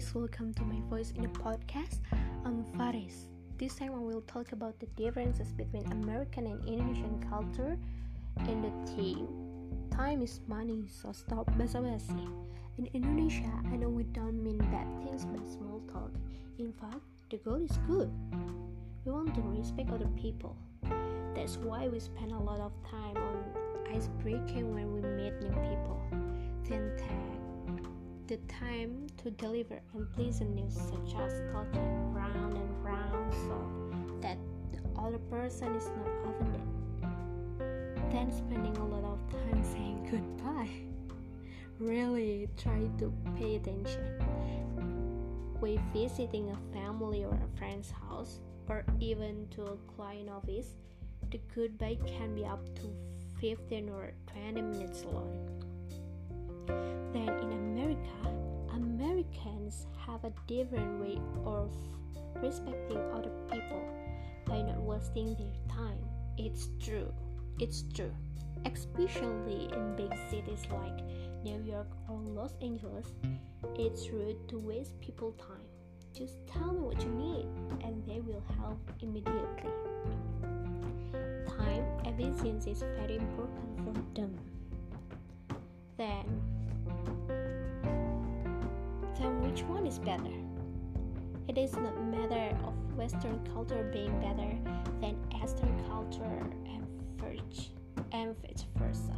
[0.00, 1.98] guys, welcome to my voice in a podcast.
[2.46, 3.28] I'm Faris.
[3.58, 7.76] This time I will talk about the differences between American and Indonesian culture
[8.38, 9.28] and the theme.
[9.90, 12.32] Time is money, so stop basa-basi.
[12.78, 16.12] In Indonesia, I know we don't mean bad things by small talk.
[16.58, 18.08] In fact, the goal is good.
[19.04, 20.56] We want to respect other people.
[21.34, 23.36] That's why we spend a lot of time on
[23.92, 26.00] ice breaking when we meet new people.
[26.64, 27.50] Then take
[28.30, 34.38] the time to deliver unpleasant news such as talking round and round so that
[34.72, 36.62] the other person is not offended.
[38.10, 40.70] Then spending a lot of time saying goodbye.
[41.78, 44.20] Really try to pay attention.
[45.60, 50.76] When visiting a family or a friend's house or even to a client office,
[51.30, 52.90] the goodbye can be up to
[53.40, 55.39] 15 or 20 minutes long.
[60.22, 61.70] Have a different way of
[62.42, 63.82] respecting other people
[64.46, 65.98] by not wasting their time.
[66.36, 67.12] It's true.
[67.58, 68.12] It's true.
[68.64, 71.00] Especially in big cities like
[71.42, 73.06] New York or Los Angeles,
[73.76, 75.66] it's rude to waste people time.
[76.12, 77.46] Just tell me what you need
[77.84, 79.70] and they will help immediately.
[81.46, 84.38] Time efficiency is very important for them.
[85.96, 86.40] Then
[89.50, 90.30] which one is better?
[91.48, 94.54] It is not matter of Western culture being better
[95.00, 96.22] than Eastern culture
[96.66, 96.86] and
[98.12, 99.14] and vice versa.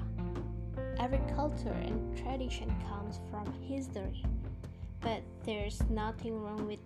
[0.98, 4.25] Every culture and tradition comes from history,
[5.00, 6.80] but there's nothing wrong with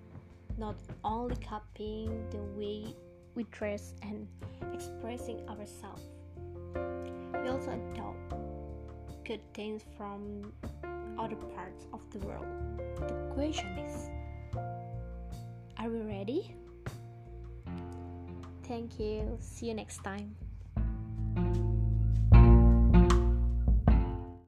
[0.58, 2.94] not only copying the way
[3.34, 4.26] we dress and
[4.74, 6.02] expressing ourselves.
[6.74, 8.34] We also adopt
[9.24, 10.52] good things from
[11.18, 12.65] other parts of the world.
[13.36, 14.08] The question is
[15.76, 16.54] Are we ready?
[18.64, 19.36] Thank you.
[19.40, 20.34] See you next time.